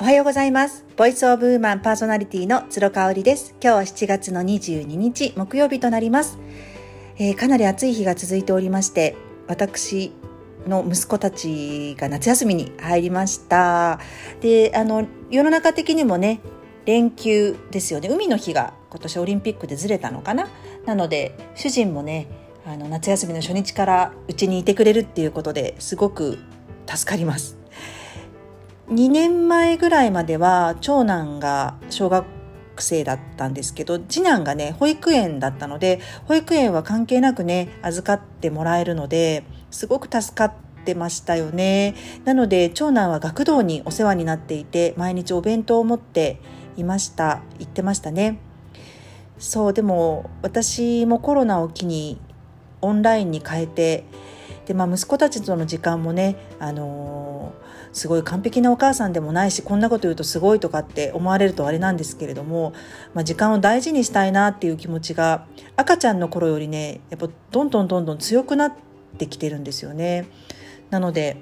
[0.00, 0.86] おはようございます。
[0.96, 3.54] ボイスオブウーマンパーソナリティの鶴香織です。
[3.62, 6.38] 今日は7月の22日木曜日となります、
[7.18, 9.14] えー、かなり暑い日が続いておりまして、
[9.46, 10.10] 私
[10.66, 14.00] の息子たちが夏休みに入りました。
[14.40, 16.40] で、あの、世の中的にもね、
[16.86, 18.08] 連休ですよね。
[18.08, 20.48] 海の日が今年オリンピックでずれたのかな。
[20.86, 22.26] なので、主人もね、
[22.64, 26.38] あの夏休みの初日からうちにいてくれるっていうことですごく
[26.86, 27.59] 助かります。
[28.90, 32.26] 2年前ぐらいまでは長男が小学
[32.76, 40.52] 生だったんですけど次男がね保育園だったので保育園は関係なくね預かってもらえるのですごく助かっ
[40.84, 41.94] てましたよね。
[42.24, 46.40] なので長男は学童にお世話になっていて毎日お弁当を持って
[46.76, 47.42] いました。
[47.60, 48.40] 行ってましたね。
[49.38, 52.18] そうでも私もコロナを機に
[52.80, 54.04] オンラインに変えて
[54.70, 57.19] で、まあ、息子たちとの時間もね、あの、
[57.92, 62.72] すごい完璧なお母さんでもないしこんなこと言うとすごいとかって思われるとあれなんですけれども、
[63.14, 68.72] まあ、時間を大事にしたいなっていう気持ちが赤ちゃんの頃よりねやっぱどんどんどんどん強くなっ
[69.18, 70.26] てきてるんですよね。
[70.90, 71.36] なので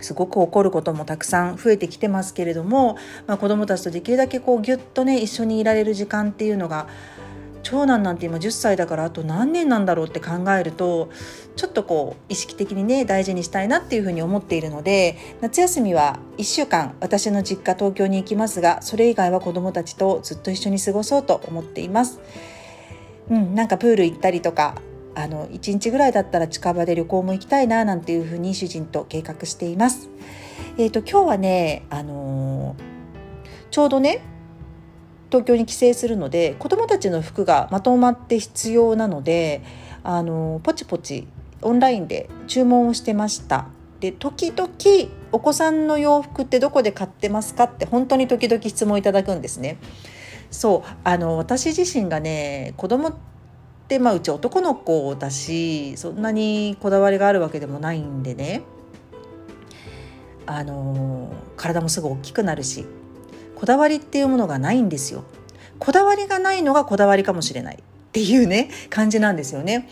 [0.00, 6.86] すごく怒ることもたくさん増えてきてますけれども、まあ、子どもたちとできるだけこうギュッとね一緒にいられる時間っていうのが
[7.62, 11.10] 長男なんて今10歳だからあと何年なんだろうって考えると
[11.56, 22.20] ちょっとこう意識的にね大事にしたいなっていうふうに思っているので夏休みは1週間私の実家東京に行きますがそれ以外は子どもたちとずっと一緒に過ごそうと思っています。
[23.28, 24.74] うん、なんかプール行ったりとか
[25.14, 30.08] あの1日ぐらいだったら近場で旅行も行きたいななんていうふうに主人と計画しています。
[30.78, 32.82] えーと、と今日はね、あのー、
[33.70, 34.22] ちょうどね
[35.30, 39.62] 東京に帰省するので子どもたちの服がまとまって必要なので
[40.02, 41.26] あのポチポチ
[41.62, 43.68] オンラインで注文をしてました。
[44.00, 44.70] で時々
[45.30, 49.78] お子さんの洋服ってどこで買ってますかって本当に時々質問いただくんですね。
[50.50, 53.14] そうあの私自身がね子供っ
[53.88, 58.62] てまあうち男の子だしそんなにこだわりがあるわけでもないんでね
[60.46, 62.86] あの体もすぐ大きくなるし
[63.60, 65.22] こだわりっていうものがないんですよ。
[65.78, 67.78] こだわりがないのがこだわりかもしれないっ
[68.10, 69.86] ていうね感じなんですよね。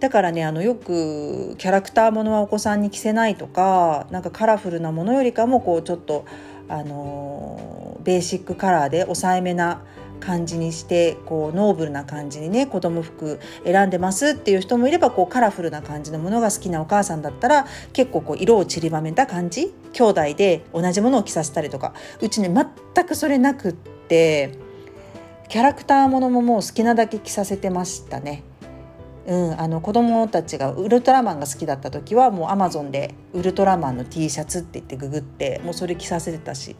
[0.00, 6.24] だからねあのよくキャラクターものはお子さんに着せないとかなんかカラフルなものよりかもこうちょっと
[6.68, 9.82] あのベーシックカラーで抑えめな
[10.22, 24.56] 感じにしてこうノーブルな感じにね子供服選んでますっていう人もいればこうカラフルな感じのものが好きなお母さんだったら結構こう色を散りばめた感じ兄弟で同じものを着させたりとかうちね全くそれなくって
[25.48, 28.44] キャラクターものももう好きなだけ着させてましたね。
[29.26, 36.74] うん、あの子供たちがウルトラマンが好きだった時はもうアマゾンでウルトラマンの T シャツって言ってググってもうそれ着させてたし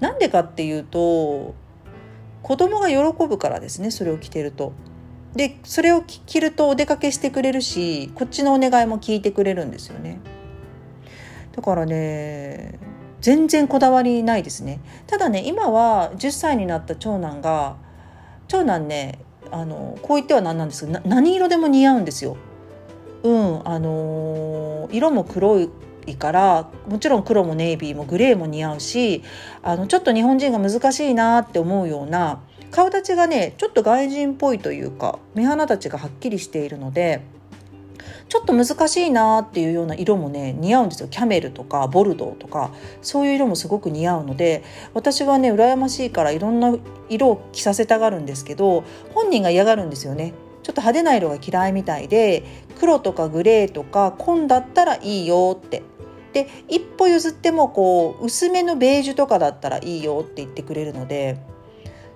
[0.00, 1.54] なんでかっていうと
[2.44, 2.96] 子供が喜
[3.26, 4.72] ぶからですねそれを着てると。
[5.34, 10.20] でそれを着るとお出かけしてくれるしこっちのお願いも聞いてくれるんですよね。
[11.56, 12.78] だからね
[13.20, 14.80] 全然こだわりないですね。
[15.06, 17.76] ただね今は10歳になった長男が
[18.46, 19.18] 長男ね
[19.50, 22.36] あのこう言っては何なんですけど何色でも似合うんですよ。
[23.22, 25.70] うんあのー、色も黒い
[26.12, 29.22] からもちろん黒もネイビーもグレーも似合うし
[29.62, 37.22] あのちょっと日本人が難しいなって思うような顔立ちがねちょっと外人っぽいというか目鼻立ちがはっきりしているので
[38.28, 41.08] ちょっと難しいなっていうような色もね似合うんですよ。
[41.08, 46.76] キャメルとかボルドーとかそういう色もすごく似合うので私はね羨ましいからいろんな
[47.08, 48.82] 色を着させたがるんですけど
[49.14, 50.32] 本人が嫌がるんですよね。
[50.62, 52.42] ちょっと派手な色が嫌いみたいで
[52.80, 55.82] 黒とかグレーとか紺だったらいいよって。
[56.34, 61.38] で一歩譲ってもこう薄めのベージュとかだったらいいよって言ってくれるので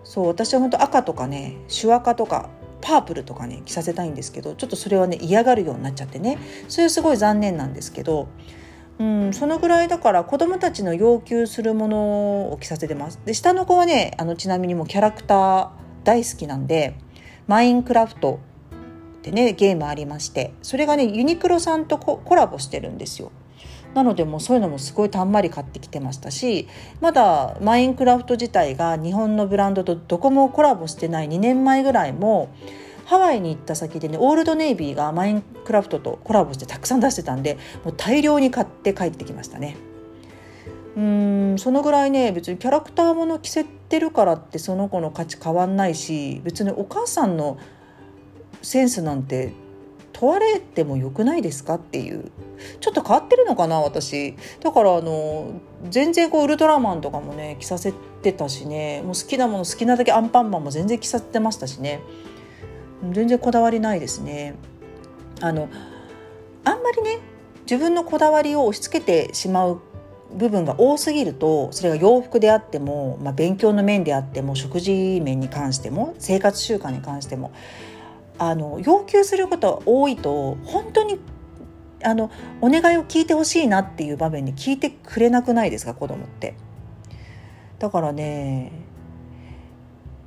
[0.03, 8.29] そう私は本当赤とかねシュワカとかパープルとかね着させたいんですけどちょっとそれはね嫌がるようになっちゃってねそれすごい残念なんですけど、
[8.99, 13.21] うん、そのぐらいだから子どもたちの要求するものを着させてます。
[13.25, 15.71] で下の子はねあのちなみにもキャラクター
[16.03, 16.97] 大好きなんで
[17.47, 18.41] マインクラフト
[19.19, 23.31] ってねゲームありましてそれがねユニクロさんとコラボしてるんですよ。
[23.99, 26.69] なのでもうそういうのもすごいたんまり買ってきてましたし
[27.01, 32.55] まだマインクラフト自体が日本のブランドとどこもコラボしてない2年前ぐらいも
[33.07, 39.77] ハワイに行った先でねオールドネイビーがマインクラフトとコラボしてたくさん出してたんでもう大量に買って帰ってきましたね。
[40.97, 47.59] うんそのぐらいね別にキャラクターもの着せてるからってその子の価値変わんないし別にお母さんの
[48.63, 49.53] センスなんて
[50.19, 52.31] 問われてもよくないですかっていう。
[52.81, 54.35] ちょっと変わってるのかな私。
[54.61, 57.93] だからあの全然こうウルトラマンとかもね着させ
[58.23, 59.03] てたしね。
[59.03, 62.01] もう好きなもの好きなだけアンパンマンも全然着させてましたしね。
[63.13, 64.57] 全然こだわりないですね。
[65.41, 65.69] あの
[66.65, 67.21] あんまりね
[67.61, 69.81] 自分のこだわりを押し付けてしまう
[70.33, 77.53] 部分が多すぎるとそれが洋服であっても、まあ、勉強の面であっても食事面に関しても生活習慣に関しても
[78.39, 81.19] あの要求することが多いと本当に
[82.05, 82.31] あの
[82.61, 86.55] お願いを聞いてほしいなっていう場面に聞いてくれなくないですか子供って。
[87.79, 88.73] だからね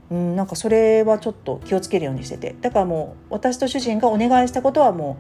[0.10, 5.18] うん、なんかそれはちょっと気をつけるようにしててだからもう私と主人がお願いしたことはも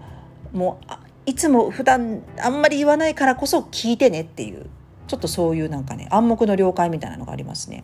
[0.53, 0.93] うもう
[1.25, 4.69] いつも普段あんまり言わないからこそ聞いてねっていう
[5.11, 7.83] ちょっとそういうなんかね暗黙の了解みたいなのがありますね。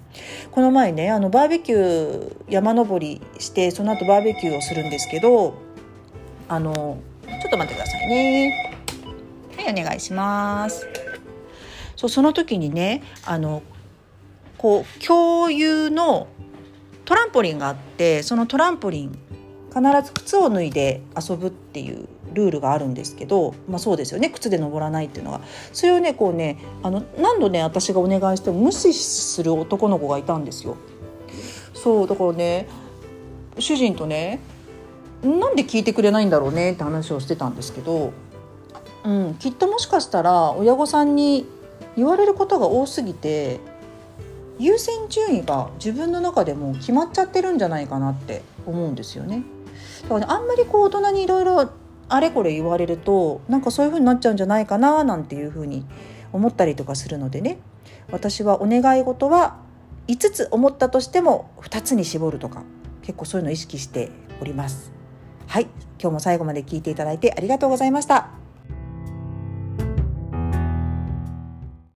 [0.50, 5.56] この前ねあのバーベキュー山登りしてその後バーベキューをするんですけど
[6.47, 8.74] あのちょっと待ってくださいね。
[9.57, 10.88] はいお願いします。
[11.97, 13.62] そうその時にねあの
[14.57, 16.27] こう共有の
[17.03, 19.19] トランポリンがあってそのトランポリン
[19.77, 25.41] 必ず靴を脱いで遊ぶっていうルールがあるんですけど、まあ、そうですよね靴で登らないっていうのが
[25.74, 30.77] それをねこうねあの何度ね私がお願いしても無視する男の子がいたんですよ。
[31.74, 32.68] そうだからね
[33.59, 34.39] 主人とね
[35.24, 38.13] なんで聞いてくれないんだろうねって話をしてたんですけど、
[39.03, 41.45] うん、きっともしかしたら親御さんに
[41.95, 43.59] 言われることが多すぎて
[44.59, 49.44] 優先順位が自分の中でも決まっちゃってるんじゃないかなって思うんですよね。
[50.03, 51.69] だから、ね、あんまりこう大人にいろいろ
[52.09, 55.85] あれこれ言われるとなんかそういう風になっちゃうんじゃないかななんていう風に
[56.31, 57.59] 思ったりとかするのでね
[58.11, 59.57] 私はお願い事は
[60.07, 62.63] 5つ思ったとしても2つに絞るとか
[63.01, 64.09] 結構そういうのを意識して
[64.41, 64.91] おります。
[65.47, 65.63] はい
[65.99, 68.37] 今日も最後まで聞いていただいてありがとうございました。